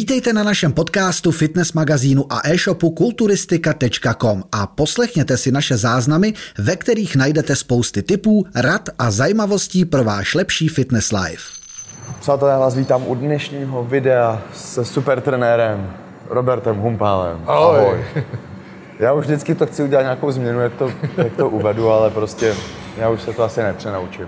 [0.00, 6.76] Vítejte na našem podcastu, fitness magazínu a e-shopu kulturistika.com a poslechněte si naše záznamy, ve
[6.76, 11.52] kterých najdete spousty tipů, rad a zajímavostí pro váš lepší fitness life.
[12.20, 15.92] Přátelé, já vás vítám u dnešního videa se super trenérem
[16.28, 17.40] Robertem Humpálem.
[17.46, 17.78] Ahoj.
[17.78, 18.04] Ahoj.
[18.98, 22.54] Já už vždycky to chci udělat nějakou změnu, jak to, jak to uvedu, ale prostě
[22.96, 24.26] já už se to asi nepřenaučím.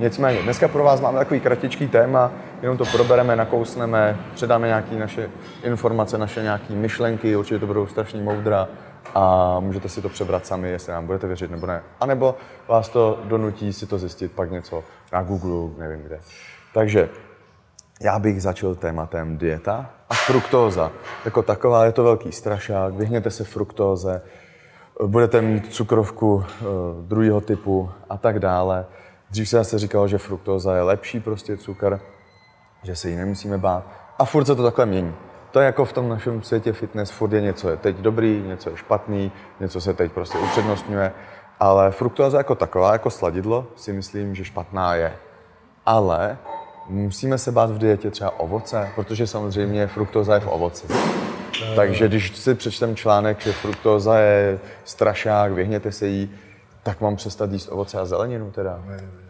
[0.00, 2.32] Nicméně, dneska pro vás máme takový kratičký téma,
[2.62, 5.30] jenom to probereme, nakousneme, předáme nějaké naše
[5.62, 8.68] informace, naše nějaké myšlenky, určitě to budou strašně moudra
[9.14, 11.82] a můžete si to přebrat sami, jestli nám budete věřit nebo ne.
[12.00, 12.34] A nebo
[12.68, 16.20] vás to donutí si to zjistit pak něco na Google, nevím kde.
[16.74, 17.08] Takže
[18.00, 20.92] já bych začal tématem dieta a fruktóza.
[21.24, 24.22] Jako taková je to velký strašák, vyhněte se fruktóze,
[25.06, 26.64] budete mít cukrovku e,
[27.02, 28.86] druhého typu a tak dále.
[29.30, 32.00] Dřív se zase říkalo, že fruktóza je lepší prostě cukr,
[32.82, 33.84] že se jí nemusíme bát.
[34.18, 35.14] A furt se to takhle mění.
[35.50, 38.70] To je jako v tom našem světě fitness, furt je něco je teď dobrý, něco
[38.70, 41.12] je špatný, něco se teď prostě upřednostňuje,
[41.60, 45.12] ale fruktóza jako taková, jako sladidlo, si myslím, že špatná je.
[45.86, 46.38] Ale
[46.88, 50.86] musíme se bát v dietě třeba ovoce, protože samozřejmě fruktóza je v ovoci.
[51.76, 56.30] Takže když si přečtem článek, že fruktóza je strašák, vyhněte se jí,
[56.82, 58.80] tak mám přestat jíst ovoce a zeleninu teda.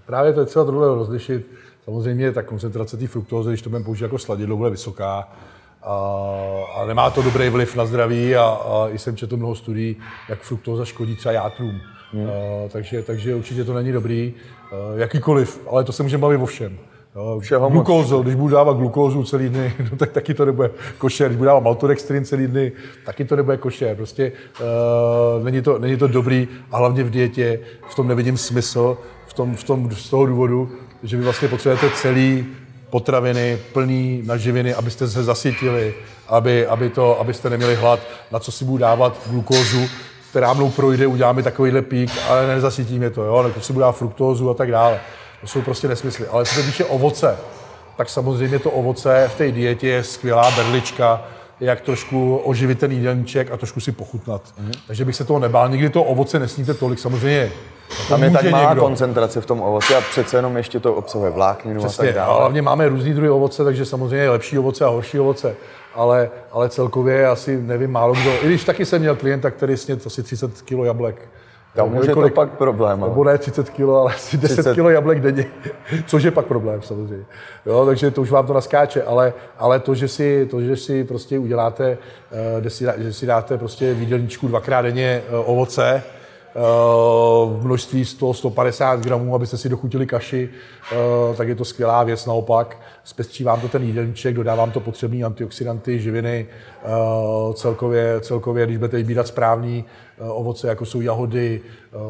[0.06, 1.46] Právě to je třeba tohle rozlišit.
[1.84, 5.28] Samozřejmě ta koncentrace té fruktózy, když to budeme použít jako sladidlo, bude vysoká.
[5.82, 5.94] A,
[6.74, 9.96] a nemá to dobrý vliv na zdraví a, a i jsem četl mnoho studií,
[10.28, 11.80] jak fruktóza škodí třeba játrům.
[12.12, 12.26] Hmm.
[12.26, 14.34] A, takže, takže určitě to není dobrý,
[14.72, 16.78] a, jakýkoliv, ale to se můžeme bavit o všem.
[17.38, 21.26] Všeho glukózu, když budu dávat glukózu celý dny, no, tak taky to nebude košer.
[21.26, 22.72] Když budu dávat maltodextrin celý dny,
[23.04, 23.96] taky to nebude košer.
[23.96, 28.98] Prostě uh, není, to, není to dobrý a hlavně v dietě v tom nevidím smysl,
[29.26, 30.68] v tom, v tom z toho důvodu,
[31.02, 32.46] že vy vlastně potřebujete celý
[32.90, 35.94] potraviny plný na živiny, abyste se zasytili,
[36.28, 38.00] aby, aby to, abyste neměli hlad,
[38.30, 39.88] na co si budu dávat glukózu,
[40.30, 44.50] která mnou projde, uděláme takovýhle pík, ale nezasytíme to, jo, nebo si budu dávat fruktózu
[44.50, 45.00] a tak dále.
[45.40, 46.26] To jsou prostě nesmysly.
[46.26, 47.36] Ale co se týče ovoce,
[47.96, 51.24] tak samozřejmě to ovoce v té dietě je skvělá berlička,
[51.60, 54.42] jak trošku oživit ten jídelníček a trošku si pochutnat.
[54.42, 54.80] Mm-hmm.
[54.86, 55.68] Takže bych se toho nebál.
[55.68, 57.50] Nikdy to ovoce nesníte tolik, samozřejmě.
[58.08, 58.80] Tam je tak má někdo.
[58.80, 62.34] koncentrace v tom ovoci a přece jenom ještě to obsahuje vlákninu Přesně, a tak dále.
[62.34, 65.54] A hlavně máme různý druhy ovoce, takže samozřejmě je lepší ovoce a horší ovoce.
[65.94, 68.32] Ale, ale celkově asi nevím málo kdo.
[68.42, 71.28] I když taky jsem měl klienta, který sněd asi 30 kg jablek
[71.74, 73.00] tam může kolik, to pak problém.
[73.00, 74.74] Nebo ne 30 kg, ale asi 10 30...
[74.74, 75.46] kg jablek denně,
[76.06, 77.24] což je pak problém samozřejmě.
[77.66, 81.04] Jo, takže to už vám to naskáče, ale, ale to, že si, to, že si
[81.04, 81.98] prostě uděláte,
[82.58, 86.02] eh, že si dáte prostě v jídelníčku dvakrát denně eh, ovoce,
[86.54, 90.48] v množství 100-150 gramů, abyste si dochutili kaši,
[90.92, 90.96] eh,
[91.36, 92.80] tak je to skvělá věc naopak.
[93.04, 96.46] Zpestří vám to ten jídelníček, dodávám to potřebné antioxidanty, živiny,
[96.84, 96.88] eh,
[97.54, 99.84] celkově, celkově když budete vybírat správný
[100.18, 101.60] ovoce, jako jsou jahody,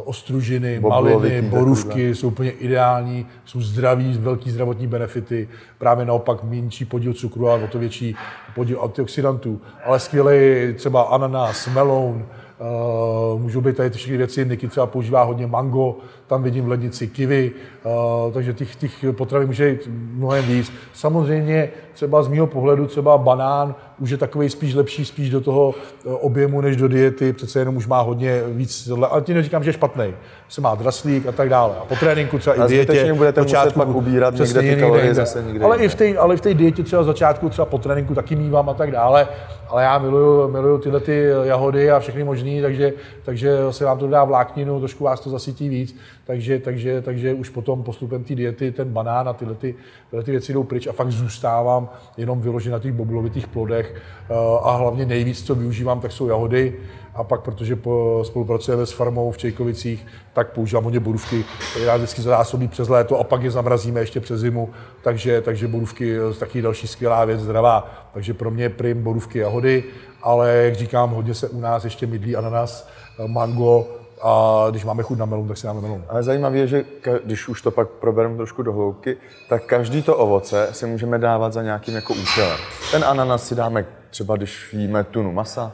[0.04, 5.48] ostružiny, maliny, borůvky, jsou úplně ideální, jsou zdraví, velký zdravotní benefity,
[5.78, 8.16] právě naopak menší podíl cukru a o to větší
[8.54, 9.60] podíl antioxidantů.
[9.84, 12.26] Ale skvělý třeba ananas, meloun,
[12.62, 15.96] Uh, můžou být tady ty všechny věci, Niky třeba používá hodně mango,
[16.26, 17.52] tam vidím v lednici kivy,
[17.84, 20.72] uh, takže těch, těch potravin může jít mnohem víc.
[20.92, 25.74] Samozřejmě třeba z mého pohledu třeba banán už je takový spíš lepší, spíš do toho
[25.74, 29.68] eh, objemu než do diety, přece jenom už má hodně víc, ale tím neříkám, že
[29.68, 30.14] je špatný.
[30.48, 31.74] Se má draslík a tak dále.
[31.80, 33.14] A po tréninku třeba a i dietě.
[33.14, 35.64] budete počátku, muset pak ubírat někde ty kalorie zase někde.
[35.64, 38.68] Ale i v té, ale v té dietě třeba začátku, třeba po tréninku taky mývám
[38.68, 39.28] a tak dále.
[39.68, 42.92] Ale já miluju, miluju tyhle ty jahody a všechny možný, takže,
[43.24, 45.96] takže se vám to dá vlákninu, trošku vás to zasytí víc.
[46.24, 49.74] Takže, takže, takže už potom postupem té diety ten banán a tyhle, ty,
[50.10, 54.34] tyhle ty věci jdou pryč a fakt zůstávám jenom vyložen na těch boblovitých plodech eh,
[54.62, 56.74] a hlavně nejvíc, co využívám, tak jsou jahody
[57.14, 57.78] a pak, protože
[58.22, 63.18] spolupracujeme s farmou v Čejkovicích, tak používám hodně borůvky, které nás vždycky zásobí přes léto
[63.18, 64.70] a pak je zamrazíme ještě přes zimu,
[65.02, 68.08] takže, takže borůvky je taky další skvělá věc, zdravá.
[68.12, 69.84] Takže pro mě prim borůvky jahody,
[70.22, 72.88] ale jak říkám, hodně se u nás ještě mydlí ananas,
[73.26, 76.04] mango, a když máme chuť na melon, tak si dáme melon.
[76.08, 76.84] Ale zajímavé je, že
[77.24, 79.16] když už to pak probereme trošku do hloubky,
[79.48, 82.58] tak každý to ovoce si můžeme dávat za nějakým jako účelem.
[82.90, 85.72] Ten ananas si dáme třeba, když jíme tunu masa,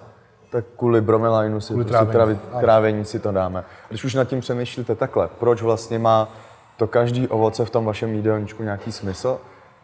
[0.51, 2.41] tak kvůli bromelainu si kvůli trávení.
[2.61, 3.65] trávení si to dáme.
[3.89, 6.29] Když už nad tím přemýšlíte takhle, proč vlastně má
[6.77, 9.39] to každý ovoce v tom vašem jídelníčku nějaký smysl,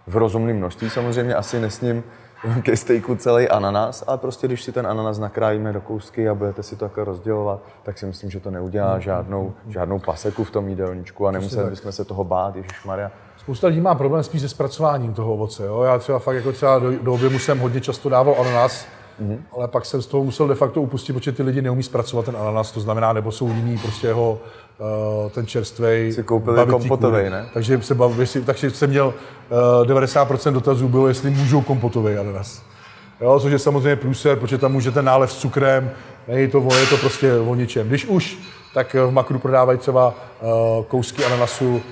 [0.06, 2.04] v rozumném množství samozřejmě asi nesním
[2.62, 6.62] ke stejku celý ananas, ale prostě když si ten ananas nakrájíme do kousky a budete
[6.62, 10.68] si to takhle rozdělovat, tak si myslím, že to neudělá žádnou, žádnou paseku v tom
[10.68, 13.10] jídelníčku a nemuseli bychom se toho bát, Ježíš Maria.
[13.36, 15.66] Spousta lidí má problém spíš se zpracováním toho ovoce.
[15.66, 15.82] Jo?
[15.82, 18.86] Já třeba fakt jako třeba do, do objemu jsem hodně často dával ananas,
[19.22, 19.38] mm-hmm.
[19.56, 22.36] ale pak jsem z toho musel de facto upustit, protože ty lidi neumí zpracovat ten
[22.36, 24.40] ananas, to znamená, nebo jsou jiný prostě jeho
[24.78, 26.12] uh, ten čerstvej.
[26.12, 27.48] Si koupili kompotový, ne?
[27.54, 28.12] Takže, se bav,
[28.46, 29.14] takže jsem měl
[29.86, 32.62] uh, 90% dotazů bylo, jestli můžou kompotový ananas.
[33.20, 35.90] Jo, což je samozřejmě průser, protože tam může ten nálev s cukrem,
[36.28, 37.88] není to, je to prostě o ničem.
[37.88, 38.38] Když už,
[38.74, 40.14] tak v Makru prodávají třeba
[40.88, 41.82] kousky ananasu uh,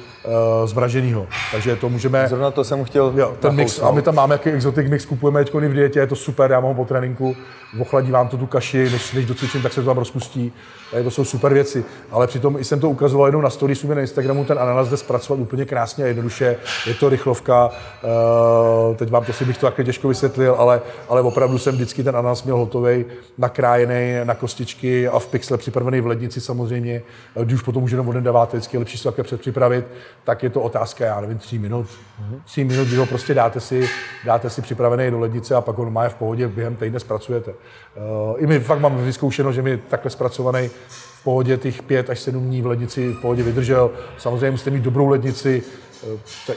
[0.66, 1.26] zmraženého.
[1.52, 2.28] Takže to můžeme...
[2.28, 5.44] Zrovna to jsem chtěl jo, ten mix, A my tam máme jaký exotic mix, kupujeme
[5.44, 7.36] teď v dietě, je to super, já mám ho po tréninku,
[7.80, 10.52] ochladí vám to tu kaši, než, než docvičím, tak se to tam rozpustí.
[11.04, 11.84] To jsou super věci.
[12.10, 15.40] Ale přitom i jsem to ukazoval jenom na story na Instagramu, ten ananas jde zpracovat
[15.40, 16.56] úplně krásně a jednoduše.
[16.86, 21.20] Je to rychlovka, uh, teď vám to si bych to taky těžko vysvětlil, ale, ale
[21.20, 23.04] opravdu jsem vždycky ten ananas měl hotový,
[23.38, 27.02] nakrájený na kostičky a v pixle připravený v lednici samozřejmě.
[27.42, 28.06] Když už potom už jenom
[28.42, 29.84] dáváte, vždycky lepší také předpřipravit
[30.24, 31.86] tak je to otázka, já nevím, tří minut.
[32.44, 33.88] Tří minut, kdy ho prostě dáte si,
[34.24, 37.50] dáte si připravený do lednice a pak on má je v pohodě, během týdne zpracujete.
[37.50, 42.20] Uh, I my fakt máme vyzkoušeno, že mi takhle zpracovaný v pohodě těch pět až
[42.20, 43.90] sedm dní v lednici v pohodě vydržel.
[44.18, 45.62] Samozřejmě musíte mít dobrou lednici,
[46.46, 46.56] tak,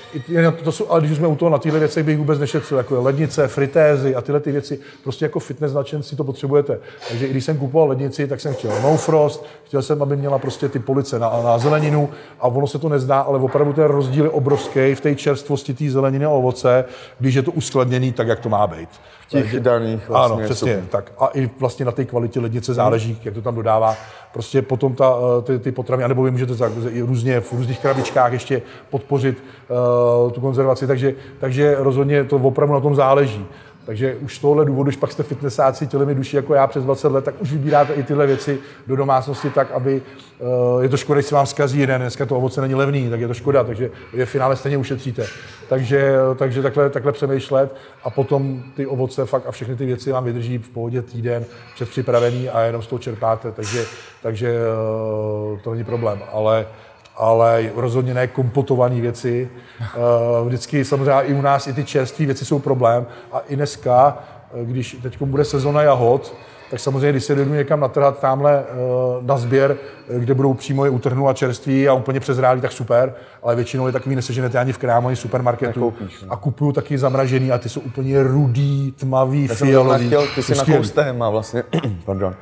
[0.63, 3.47] to jsou, ale když jsme u toho na tyhle věci bych vůbec nešetřil, jako lednice,
[3.47, 5.71] fritézy a tyhle ty věci, prostě jako fitness
[6.01, 6.79] si to potřebujete.
[7.07, 10.39] Takže i když jsem kupoval lednici, tak jsem chtěl no frost, chtěl jsem, aby měla
[10.39, 12.09] prostě ty police na, na zeleninu
[12.39, 15.89] a ono se to nezdá, ale opravdu ten rozdíl je obrovský v té čerstvosti té
[15.89, 16.85] zeleniny a ovoce,
[17.19, 18.89] když je to uskladněný tak, jak to má být.
[19.27, 20.83] V těch daných vlastně Ano, přesně.
[20.89, 21.11] Tak.
[21.19, 23.21] A i vlastně na té kvalitě lednice záleží, hmm.
[23.23, 23.95] jak to tam dodává.
[24.33, 26.53] Prostě potom ta, eh, ty, ty potraviny, nebo vy můžete
[26.89, 29.43] i různě v různých krabičkách ještě podpořit
[30.25, 33.45] uh, tu konzervaci, takže, takže rozhodně to opravdu na tom záleží.
[33.85, 37.07] Takže už z tohohle důvodu, když pak jste fitnessáci tělemi duší jako já přes 20
[37.07, 40.01] let, tak už vybíráte i tyhle věci do domácnosti tak, aby
[40.39, 43.19] uh, je to škoda, když se vám zkazí jeden, dneska to ovoce není levný, tak
[43.19, 45.25] je to škoda, takže je v finále stejně ušetříte.
[45.69, 50.23] Takže, takže takhle, takhle přemýšlet a potom ty ovoce fakt a všechny ty věci vám
[50.23, 51.45] vydrží v pohodě týden
[51.75, 53.85] předpřipravený a jenom z toho čerpáte, takže,
[54.21, 54.59] takže
[55.51, 56.19] uh, to není problém.
[56.31, 56.65] Ale
[57.17, 59.49] ale rozhodně ne kompotované věci.
[59.81, 59.85] Eh,
[60.45, 64.17] vždycky samozřejmě i u nás i ty čerstvé věci jsou problém a i dneska,
[64.53, 66.35] eh, když teď bude sezona jahod,
[66.71, 68.73] tak samozřejmě, když se jdu někam natrhat tamhle eh,
[69.21, 69.77] na sběr,
[70.17, 73.13] kde budou přímo je utrhnu a čerství a úplně přezrálí, tak super,
[73.43, 75.79] ale většinou je takový neseženete ani v krámu, ani v supermarketu.
[75.79, 76.27] Nekoupíš, ne?
[76.29, 80.11] A kupuju taky zamražený a ty jsou úplně rudý, tmavý, fialový.
[80.35, 80.63] Ty si na
[80.93, 81.63] téma vlastně,
[82.05, 82.35] pardon,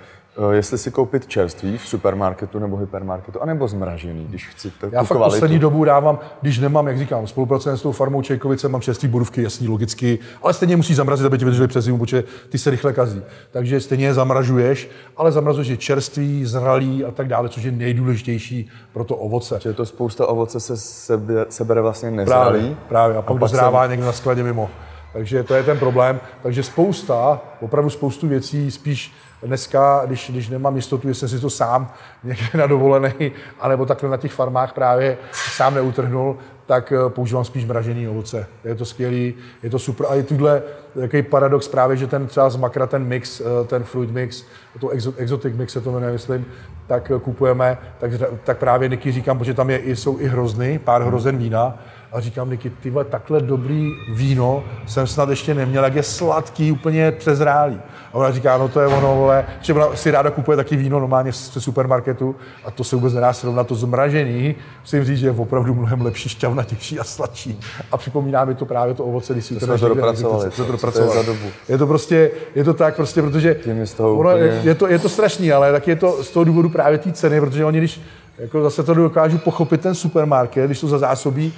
[0.51, 5.17] jestli si koupit čerstvý v supermarketu nebo hypermarketu, anebo zmražený, když chci tu Já fakt
[5.17, 5.35] kvalitu.
[5.35, 9.43] poslední dobu dávám, když nemám, jak říkám, spolupracujeme s tou farmou Čejkovice, mám čerstvý borůvky,
[9.43, 12.93] jasný, logicky, ale stejně musí zamrazit, aby ti vydrželi přes zimu, protože ty se rychle
[12.93, 13.21] kazí.
[13.51, 18.69] Takže stejně je zamražuješ, ale zamrazuješ je čerstvý, zralý a tak dále, což je nejdůležitější
[18.93, 19.59] pro to ovoce.
[19.61, 22.59] Že to spousta ovoce se sebe, sebere vlastně nezralý.
[22.59, 23.17] Právě, právě.
[23.17, 23.91] a pak, a pak dozrává jsem...
[23.91, 24.69] někde na skladě mimo.
[25.13, 26.19] Takže to je ten problém.
[26.43, 29.13] Takže spousta, opravdu spoustu věcí spíš
[29.43, 31.93] dneska, když, když nemám jistotu, jestli si to sám
[32.23, 37.65] někde na dovolený, anebo takhle na těch farmách právě sám neutrhnul, tak eh, používám spíš
[37.65, 38.47] mražený ovoce.
[38.63, 39.33] Je to skvělý,
[39.63, 40.07] je to super.
[40.09, 40.61] A je tuhle
[40.99, 44.43] takový paradox právě, že ten třeba z makra, ten mix, eh, ten fruit mix,
[44.79, 46.45] to exotic mix se to jmenuje, myslím,
[46.87, 48.11] tak eh, kupujeme, tak,
[48.43, 51.79] tak právě Niky říkám, protože tam je, jsou i hrozny, pár hrozen vína,
[52.13, 56.71] a říkám, Niky, ty vole, takhle dobrý víno jsem snad ještě neměl, jak je sladký,
[56.71, 57.79] úplně přezrálý.
[58.13, 60.99] A ona říká, no to je ono, vole, že ona si ráda kupuje taky víno
[60.99, 63.67] normálně v supermarketu a to se vůbec nedá srovnat.
[63.67, 67.59] To zmražený, musím říct, že je opravdu mnohem lepší, šťavnatější a sladší.
[67.91, 70.49] A připomíná mi to právě to ovoce, když si to, dopracovali.
[70.49, 71.17] To, to, dopracovali.
[71.17, 71.47] Je, za dobu.
[71.69, 73.55] je to prostě, je to tak prostě, protože
[73.97, 74.41] ono, úplně...
[74.41, 77.11] je, je, to, je to strašný, ale tak je to z toho důvodu právě té
[77.11, 78.01] ceny, protože oni, když
[78.37, 81.53] jako zase to dokážu pochopit ten supermarket, když to za zásobí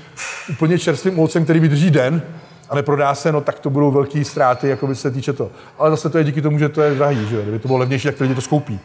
[0.49, 2.21] úplně čerstvým ovocem, který vydrží den
[2.69, 5.49] a neprodá se, no tak to budou velké ztráty, jako by se týče to.
[5.79, 8.07] Ale zase to je díky tomu, že to je drahý, že Kdyby to bylo levnější,
[8.07, 8.79] tak lidi to skoupí.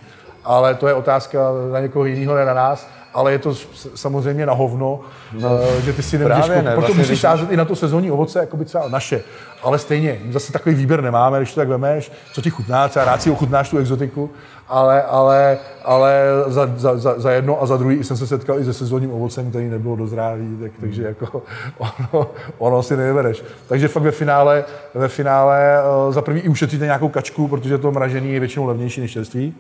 [0.44, 1.38] Ale to je otázka
[1.73, 3.54] na někoho jiného, ne na nás ale je to
[3.94, 5.00] samozřejmě na hovno,
[5.32, 8.11] no, eh, že ty si nemůžeš, ne, proto vlastně musíš sázet i na to sezónní
[8.11, 9.20] ovoce, jako by třeba naše.
[9.62, 13.23] Ale stejně, zase takový výběr nemáme, když to tak vemeš, co ti chutná, třeba rád
[13.23, 14.30] si ochutnáš tu exotiku,
[14.71, 18.65] ale, ale, ale za, za, za, za, jedno a za druhý jsem se setkal i
[18.65, 21.43] se sezónním ovocem, který nebylo dozrálý, tak, takže jako
[21.79, 23.45] ono, ono si nevybereš.
[23.69, 27.93] Takže fakt ve finále, ve finále eh, za prvý i ušetříte nějakou kačku, protože to
[27.93, 29.55] mražení je většinou levnější než čerství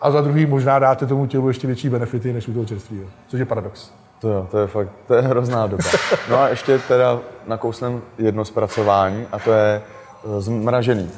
[0.00, 3.40] a za druhý možná dáte tomu tělu ještě větší benefity než u toho čerstvého, což
[3.40, 3.90] je paradox.
[4.20, 5.84] To jo, to je fakt, to je hrozná doba.
[6.30, 9.82] No a ještě teda nakousnem jedno zpracování a to je
[10.38, 11.10] zmražený.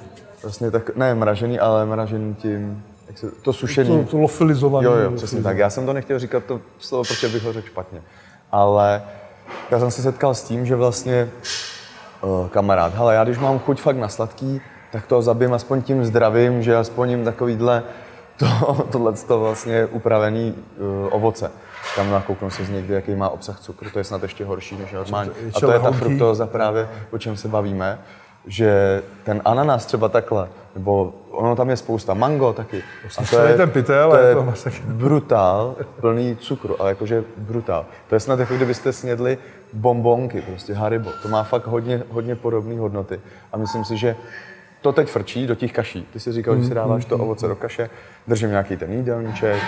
[0.42, 4.04] Vlastně tak, ne mražený, ale mražený tím, jak se, to sušení.
[4.04, 4.86] To, to lofilizované.
[4.86, 5.58] Jo, jo, přesně tak.
[5.58, 8.02] Já jsem to nechtěl říkat to slovo, protože bych ho řekl špatně.
[8.52, 9.02] Ale
[9.70, 11.30] já jsem se setkal s tím, že vlastně
[12.22, 14.60] uh, kamarád, hele, já když mám chuť fakt na sladký,
[14.92, 17.82] tak to zabijím aspoň tím zdravím, že aspoň jim takovýhle
[18.36, 18.46] to,
[18.92, 21.50] tohle to vlastně upravený uh, ovoce.
[21.96, 24.92] Tam nakouknu se z někdy, jaký má obsah cukru, to je snad ještě horší než
[24.92, 25.30] normální.
[25.54, 27.98] A to je ta fruktóza právě, o čem se bavíme,
[28.46, 32.82] že ten ananas třeba takhle, nebo ono tam je spousta, mango taky.
[33.18, 34.54] A to je, ten pytel, to je to
[34.84, 37.86] brutál, plný cukru, ale jakože brutál.
[38.08, 39.38] To je snad jako kdybyste snědli
[39.72, 41.10] bombonky, prostě Haribo.
[41.22, 43.20] To má fakt hodně, hodně podobné hodnoty.
[43.52, 44.16] A myslím si, že
[44.80, 46.08] to teď frčí do těch kaší.
[46.12, 47.90] Ty si říkal, že si dáváš to ovoce do kaše,
[48.28, 49.62] držím nějaký ten jídelníček,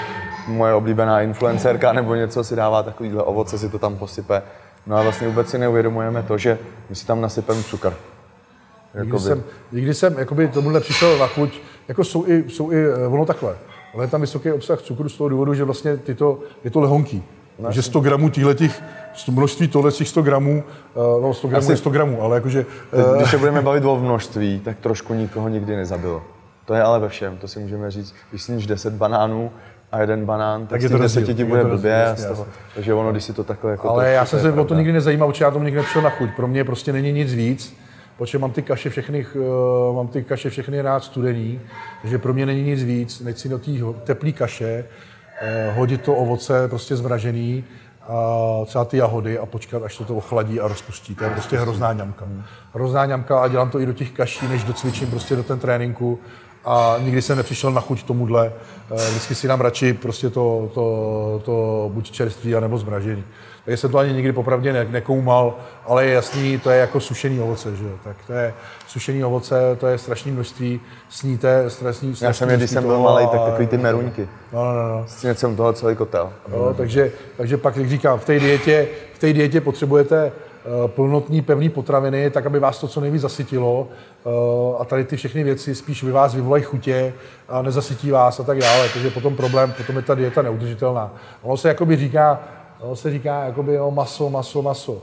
[0.46, 4.42] moje oblíbená influencerka nebo něco si dává takovýhle ovoce, si to tam posype.
[4.86, 6.58] No a vlastně vůbec si neuvědomujeme to, že
[6.90, 7.94] my si tam nasypeme cukr.
[9.00, 13.06] Nikdy jsem, nikdy jsem jakoby, tomuhle přišel na chuť, jako jsou i, jsou i eh,
[13.06, 13.56] ono takhle.
[13.94, 17.22] Ale je tam vysoký obsah cukru z toho důvodu, že vlastně tyto, je to lehonký.
[17.58, 21.76] No, že 100 gramů těchto množství tohle 100 gramů, eh, no 100 gramů Asi, je
[21.76, 22.66] 100 gramů, ale jakože...
[22.90, 26.22] Teď, když se budeme bavit o množství, tak trošku nikoho nikdy nezabilo.
[26.64, 28.14] To je ale ve všem, to si můžeme říct.
[28.30, 29.50] Když sníš 10 banánů
[29.92, 31.92] a jeden banán, tak, tak je to 10 ti bude blbě.
[31.92, 32.44] Jasně, jasně.
[32.74, 33.88] Takže ono, když si to takhle jako...
[33.88, 36.30] Ale já jsem se o to nikdy nezajímal, protože já tomu nikdy nepřišel na chuť.
[36.36, 37.76] Pro mě prostě není nic víc,
[38.18, 41.60] protože mám ty kaše všechny, uh, mám ty kaše všechny rád studený,
[42.02, 43.70] takže pro mě není nic víc, než si do té
[44.04, 47.64] teplé kaše uh, hodit to ovoce prostě zmražený,
[48.08, 51.14] a třeba ty jahody a počkat, až se to ochladí a rozpustí.
[51.14, 52.28] To je prostě hrozná ňamka.
[52.74, 56.18] Hrozná ňamka a dělám to i do těch kaší, než docvičím prostě do ten tréninku
[56.64, 58.52] a nikdy jsem nepřišel na chuť tomuhle.
[58.90, 63.24] Eh, vždycky si dám radši prostě to, to, to buď čerstvý, anebo zmražený.
[63.64, 65.54] Takže jsem to ani nikdy popravdě ne, nekoumal,
[65.86, 67.90] ale je jasný, to je jako sušený ovoce, že jo.
[68.04, 68.54] Tak to je
[68.86, 73.26] sušený ovoce, to je strašné množství, sníte, strašný, Já jsem je, když jsem byl malý,
[73.26, 74.28] tak takový ty meruňky.
[74.52, 75.04] No, no, no.
[75.06, 76.32] Sněd jsem toho celý kotel.
[76.48, 80.32] No, takže, takže pak, jak říkám, v té dietě, v té dietě potřebujete
[80.64, 83.88] Eh, plnotní, pevné potraviny, tak aby vás to co nejvíc zasytilo.
[84.26, 84.30] Eh,
[84.78, 87.12] a tady ty všechny věci spíš vy vás vyvolají chutě
[87.48, 88.88] a nezasytí vás a tak dále.
[88.92, 91.14] Takže potom problém, potom je ta dieta neudržitelná.
[91.42, 92.40] Ono se jakoby říká,
[92.82, 95.02] ono se říká jakoby jo, maso, maso, maso.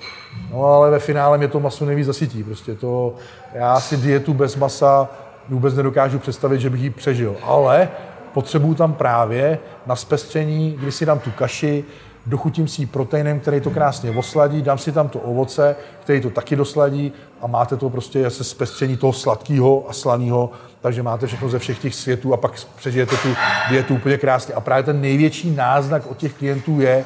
[0.52, 2.44] No ale ve finále mě to maso nejvíc zasytí.
[2.44, 3.14] Prostě to,
[3.54, 5.10] já si dietu bez masa
[5.50, 7.36] vůbec nedokážu představit, že bych ji přežil.
[7.44, 7.90] Ale
[8.34, 11.84] potřebuju tam právě na zpestření, kdy si dám tu kaši,
[12.26, 16.30] dochutím si ji proteinem, který to krásně osladí, dám si tam to ovoce, který to
[16.30, 21.50] taky dosladí a máte to prostě se zpestření toho sladkého a slaného, takže máte všechno
[21.50, 23.36] ze všech těch světů a pak přežijete tu
[23.70, 24.54] dietu úplně krásně.
[24.54, 27.06] A právě ten největší náznak od těch klientů je,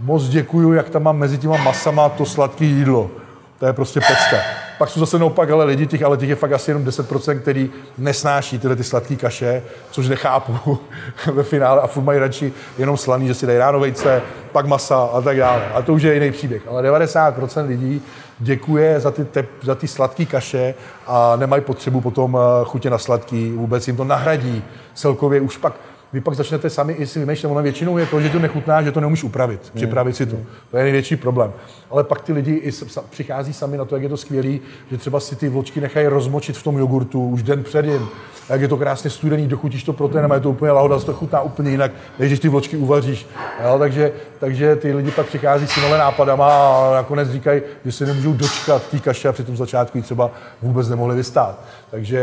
[0.00, 3.10] moc děkuju, jak tam mám mezi těma masama to sladké jídlo.
[3.58, 4.36] To je prostě pecka.
[4.78, 7.70] Pak jsou zase naopak ale lidi, těch, ale těch je fakt asi jenom 10%, který
[7.98, 10.78] nesnáší tyhle ty sladké kaše, což nechápu
[11.32, 15.02] ve finále a furt mají radši jenom slaný, že si dají ráno vejce, pak masa
[15.02, 15.62] a tak dále.
[15.74, 16.62] A to už je jiný příběh.
[16.68, 18.02] Ale 90% lidí
[18.38, 20.74] děkuje za ty, tep, za ty sladké kaše
[21.06, 24.64] a nemají potřebu potom eh, chutě na sladký, vůbec jim to nahradí.
[24.94, 25.72] Celkově už pak
[26.12, 28.92] vy pak začnete sami i si vymýšlet, ono většinou je to, že to nechutná, že
[28.92, 30.36] to neumíš upravit, připravit si to.
[30.70, 31.52] To je největší problém.
[31.90, 32.70] Ale pak ty lidi i
[33.10, 36.56] přichází sami na to, jak je to skvělý, že třeba si ty vločky nechají rozmočit
[36.56, 38.08] v tom jogurtu už den předtím.
[38.50, 41.70] Jak je to krásně studený, dochutíš to proteinem je to úplně lahoda, to chutná úplně
[41.70, 43.26] jinak, než když ty vločky uvaříš.
[43.64, 48.06] Jo, takže, takže ty lidi pak přichází s těmihle nápadama a nakonec říkají, že se
[48.06, 50.30] nemůžou dočkat té kaše a při tom začátku ji třeba
[50.62, 51.58] vůbec nemohli vystát.
[51.90, 52.18] Takže,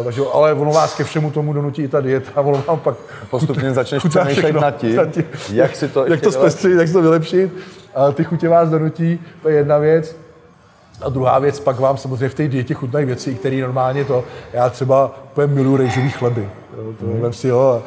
[0.00, 2.96] eh, takže, ale ono vás ke všemu tomu donutí i ta dieta, ono vám pak
[3.30, 5.00] postupně začneš přemýšlet nad tím,
[5.52, 7.52] jak si to Jak to zpestřit, jak si to vylepšit.
[7.94, 10.25] A ty chutě vás donutí, to je jedna věc.
[11.02, 14.70] A druhá věc, pak vám samozřejmě v té dietě chutnají věci, které normálně to, já
[14.70, 16.48] třeba úplně miluji rejžový chleby.
[16.98, 17.32] To, mm.
[17.32, 17.82] si, jo,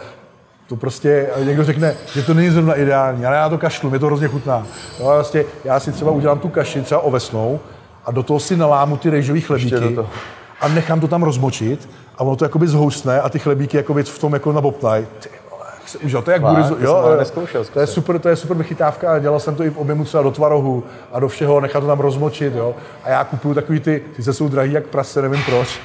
[0.68, 4.06] to prostě, někdo řekne, že to není zrovna ideální, ale já to kašlu, mě to
[4.06, 4.68] hrozně chutná.
[5.00, 7.60] No, vlastně, já si třeba udělám tu kaši, třeba ovesnou,
[8.06, 9.98] a do toho si nalámu ty rejžový chlebíky
[10.62, 14.20] a nechám to tam rozmočit a ono to jakoby zhousne a ty chlebíky jakoby v
[14.20, 15.06] tom jako nabobtnají.
[15.96, 19.20] Už jo, to je jak burizu, jo, neskoušel, to je super, to je super vychytávka
[19.20, 22.00] dělal jsem to i v objemu třeba do tvarohu a do všeho, nechat to tam
[22.00, 22.76] rozmočit, jo.
[23.04, 25.80] A já kupuju takový ty, ty jsou drahý jak prase, nevím proč,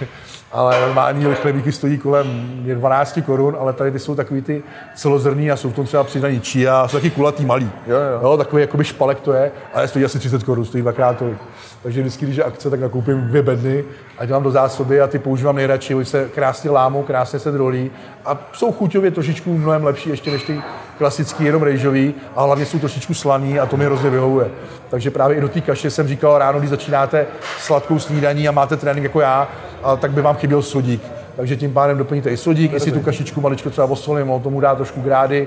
[0.53, 2.27] ale normální chlebíky stojí kolem
[2.75, 4.63] 12 korun, ale tady ty jsou takový ty
[4.95, 7.71] celozrný a jsou v tom třeba přidaný chia, jsou taky kulatý malý.
[7.87, 8.21] Jo, jo.
[8.23, 11.39] jo takový jakoby špalek to je, ale stojí asi 30 korun, stojí dvakrát tolik.
[11.83, 13.85] Takže vždycky, když je akce, tak nakoupím dvě bedny
[14.19, 17.91] a dělám do zásoby a ty používám nejradši, oni se krásně lámou, krásně se drolí
[18.27, 20.63] a jsou chuťově trošičku mnohem lepší ještě než ty
[20.99, 24.51] klasický, jenom rejžový a hlavně jsou trošičku slaný a to mi hrozně vyhovuje.
[24.91, 27.27] Takže právě i do té kaše jsem říkal ráno, když začínáte
[27.59, 29.49] sladkou snídaní a máte trénink jako já,
[29.85, 31.03] a tak by vám chyběl sodík.
[31.37, 34.75] Takže tím pádem doplníte i sodík, jestli tu kašičku maličko třeba osolím, on tomu dá
[34.75, 35.47] trošku grády,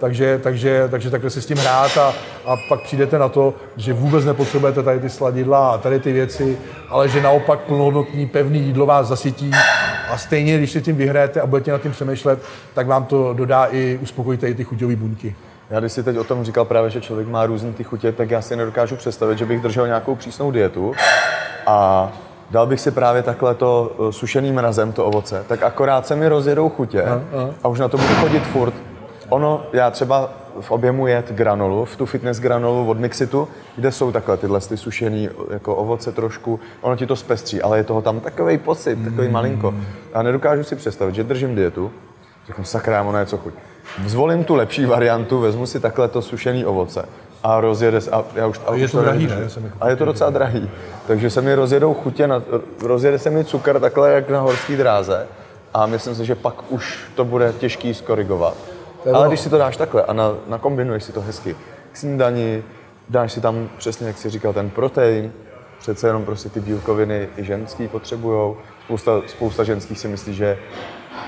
[0.00, 2.14] takže, takže, takže takhle si s tím hrát a,
[2.46, 6.58] a pak přijdete na to, že vůbec nepotřebujete tady ty sladidla a tady ty věci,
[6.88, 9.50] ale že naopak plnohodnotný, pevný jídlo vás zasytí
[10.10, 12.38] a stejně, když si tím vyhrajete a budete nad tím přemýšlet,
[12.74, 15.34] tak vám to dodá i, uspokojíte i ty chuťové buňky.
[15.70, 18.30] Já když si teď o tom říkal právě, že člověk má různé ty chutě, tak
[18.30, 20.94] já si nedokážu představit, že bych držel nějakou přísnou dietu
[21.66, 22.12] a
[22.50, 26.28] dal bych si právě takhle to eh, sušeným mrazem, to ovoce, tak akorát se mi
[26.28, 27.20] rozjedou chutě a, a.
[27.62, 28.74] a už na to budu chodit furt.
[29.28, 34.12] Ono, já třeba v objemu jet granolu, v tu fitness granolu od Mixitu, kde jsou
[34.12, 38.20] takhle tyhle ty sušený jako ovoce trošku, ono ti to zpestří, ale je toho tam
[38.20, 39.74] takový pocit, takový malinko.
[40.14, 41.90] A nedokážu si představit, že držím dietu,
[42.46, 43.54] řeknu sakra, ono je co chuť.
[44.06, 47.04] Zvolím tu lepší variantu, vezmu si takhle to sušený ovoce
[47.42, 48.10] a rozjede se.
[48.10, 49.48] A, já už, a je to drahý, ne?
[49.80, 50.70] A je to docela drahý.
[51.06, 52.42] Takže se mi rozjedou chutě, na,
[52.82, 55.26] rozjede se mi cukr takhle jak na horské dráze
[55.74, 58.54] a myslím si, že pak už to bude těžký skorigovat.
[59.14, 61.56] Ale když si to dáš takhle a na, nakombinuješ si to hezky
[61.92, 62.62] k snídani,
[63.08, 65.32] dáš si tam přesně, jak jsi říkal, ten protein,
[65.78, 68.56] přece jenom prostě ty bílkoviny i ženský potřebujou.
[68.84, 70.58] Spousta, spousta ženských si myslí, že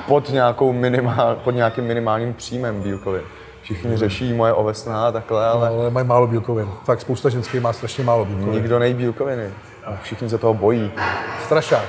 [0.09, 3.23] pod, nějakou minimál, pod nějakým minimálním příjmem bílkovin.
[3.71, 5.71] Všichni řeší moje ovesná a takhle, ale...
[5.71, 6.69] No, ale mají málo bílkovin.
[6.87, 8.55] Tak spousta ženských má strašně málo bílkovin.
[8.55, 9.51] Nikdo nejí bílkoviny.
[10.03, 10.93] Všichni se toho bojí.
[11.45, 11.85] Strašák.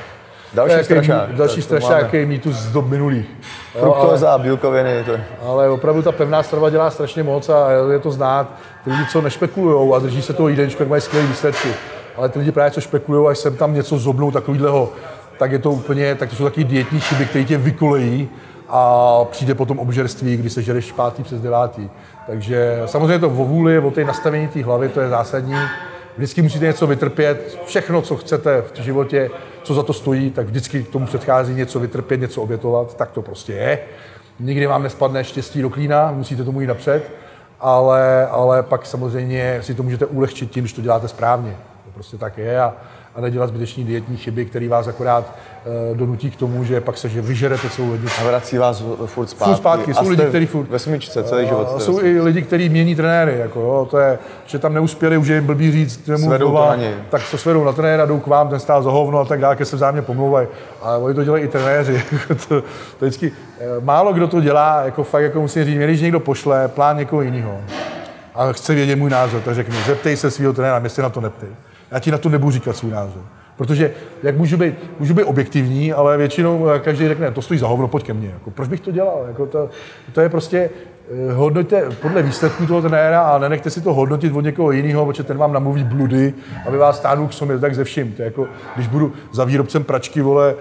[0.54, 1.36] Další strašák.
[1.36, 3.26] Další strašák je mýtus z dob minulých.
[3.80, 5.04] Fruktóza, bílkoviny.
[5.04, 5.12] To...
[5.46, 8.52] Ale opravdu ta pevná strava dělá strašně moc a je to znát.
[8.84, 11.70] Ty lidi, co nešpekulují a drží se toho jídelníčku, jak mají skvělé výsledky.
[12.18, 14.90] Ale ty lidi právě, co špekulují, až sem tam něco zobnou takového,
[15.40, 18.30] tak je to úplně, tak to jsou taky dietní chyby, které tě vykolejí
[18.72, 21.90] a přijde potom obžerství, kdy se žereš pátý přes devátý.
[22.28, 25.56] Takže samozřejmě to o vůli, o té nastavení té hlavy, to je zásadní.
[26.18, 29.30] Vždycky musíte něco vytrpět, všechno, co chcete v životě,
[29.64, 33.22] co za to stojí, tak vždycky k tomu předchází něco vytrpět, něco obětovat, tak to
[33.22, 33.80] prostě je.
[34.40, 37.12] Nikdy vám nespadne štěstí do klína, musíte tomu jít napřed,
[37.60, 41.56] ale, ale pak samozřejmě si to můžete ulehčit tím, když to děláte správně.
[41.86, 42.74] To prostě tak je a,
[43.16, 45.36] a nedělat zbytečný dietní chyby, které vás akorát
[45.92, 48.22] uh, donutí k tomu, že pak se že vyžerete celou lednici.
[48.22, 49.50] A vrací vás furt zpátky.
[49.50, 49.94] Furt zpátky.
[49.94, 50.70] Jsou lidi, kteří furt...
[50.70, 51.68] Ve smyčce celý život.
[51.74, 53.40] Uh, jsou i lidi, kteří mění trenéry.
[53.40, 56.12] Jako, jo, to je, že tam neuspěli, už je jim blbý říct, to
[57.10, 59.66] tak se svedou na trenéra, jdou k vám, ten stál za hovno a tak dále,
[59.66, 60.48] se vzájemně pomlouvají.
[60.82, 62.04] Ale oni to dělají i trenéři.
[62.28, 62.62] to,
[63.00, 66.68] to vždycky, eh, málo kdo to dělá, jako fakt, jako musím říct, když někdo pošle
[66.68, 67.62] plán někoho jiného
[68.36, 71.22] a chce vědět můj názor, tak řekne, zeptej se svého trenéra, mě se na to
[71.22, 71.50] neptej.
[71.92, 73.24] Já ti na to nebudu říkat svůj názor.
[73.56, 73.92] Protože
[74.24, 78.06] jak můžu být, můžu být objektivní, ale většinou každý řekne, to stojí za hovno, pojď
[78.06, 78.28] ke mně.
[78.28, 79.26] Jako, proč bych to dělal?
[79.28, 79.70] Jako to,
[80.14, 80.70] to je prostě,
[81.30, 85.24] eh, hodnoťte podle výsledků toho trenéra a nenechte si to hodnotit od někoho jiného, protože
[85.24, 86.34] ten vám namluví bludy,
[86.68, 88.12] aby vás stáhnul k sobě, tak ze vším.
[88.12, 90.56] To je jako, když budu za výrobcem pračky, vole,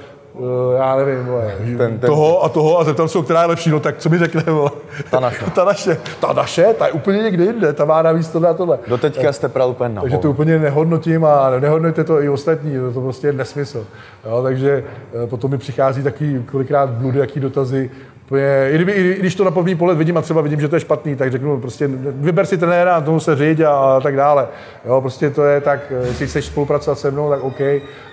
[0.77, 3.81] já nevím, vole, ten, ten, toho a toho a zeptám se, která je lepší, no
[3.81, 4.71] tak co mi řekne, vole?
[5.11, 5.45] Ta naše.
[5.55, 5.99] ta naše.
[6.21, 8.79] Ta naše, ta je úplně někde jinde, ta má navíc tohle a tohle.
[8.89, 12.79] Do teďka jste pral úplně na Takže to úplně nehodnotím a nehodnotíte to i ostatní,
[12.79, 13.87] to, to prostě je nesmysl.
[14.27, 14.85] Jo, takže
[15.25, 17.91] eh, potom mi přichází taky kolikrát bludy, jaký dotazy,
[18.37, 20.77] je, i, kdyby, i když to na první pohled vidím a třeba vidím, že to
[20.77, 24.49] je špatný, tak řeknu prostě vyber si trenéra tomu se říď a, a tak dále.
[24.85, 27.61] Jo, prostě to je tak, jestli chceš spolupracovat se mnou, tak OK,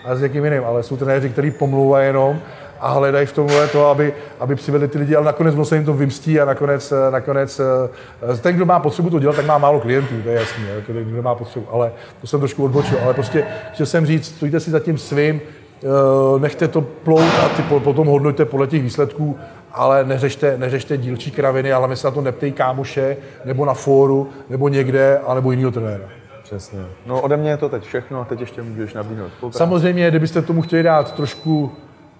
[0.06, 0.64] a s někým jiným.
[0.64, 2.40] Ale jsou trenéři, kteří pomlouvají jenom
[2.80, 5.94] a hledají v tomhle to, aby, aby přivedli ty lidi, ale nakonec se jim to
[5.94, 7.62] vymstí a nakonec, nakonec
[8.34, 11.04] eh, ten, kdo má potřebu to dělat, tak má málo klientů, to je jasný, ten,
[11.04, 14.72] kdo má potřebu, ale to jsem trošku odbočil, ale prostě chtěl jsem říct, stojte si
[14.72, 19.38] za tím svým, eh, nechte to plout a ty potom hodnoťte podle těch výsledků
[19.72, 24.30] ale neřešte, neřešte dílčí kraviny, ale my se na to neptej kámoše, nebo na fóru,
[24.50, 26.04] nebo někde, anebo jinýho trenéra.
[26.44, 26.80] Přesně.
[27.06, 29.58] No ode mě je to teď všechno a teď ještě můžeš nabídnout spolupráci.
[29.58, 31.72] Samozřejmě, kdybyste tomu chtěli dát trošku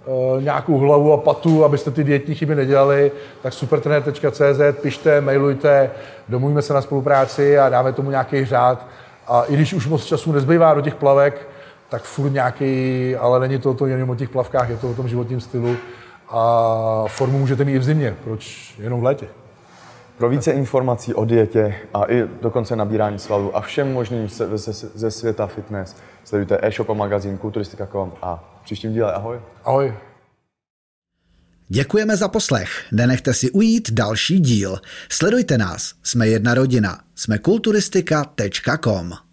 [0.06, 5.92] uh, nějakou hlavu a patu, abyste ty dietní chyby nedělali, tak supertrener.cz, pište, mailujte,
[6.30, 8.88] domluvíme se na spolupráci a dáme tomu nějaký řád.
[9.28, 11.48] A i když už moc času nezbývá do těch plavek,
[11.90, 15.08] tak furt nějaký, ale není to, to jenom o těch plavkách, je to o tom
[15.08, 15.78] životním stylu
[16.30, 19.28] a formu můžete mít i v zimě, proč jenom v létě.
[20.18, 24.74] Pro více informací o dietě a i dokonce nabírání svalů a všem možným ze, ze,
[24.74, 29.40] ze světa fitness sledujte e-shop a magazín kulturistika.com a v příštím díle ahoj.
[29.64, 29.94] Ahoj.
[31.68, 32.70] Děkujeme za poslech.
[32.92, 34.78] Nenechte si ujít další díl.
[35.10, 35.94] Sledujte nás.
[36.04, 37.00] Jsme jedna rodina.
[37.16, 39.27] Jsme kulturistika.com.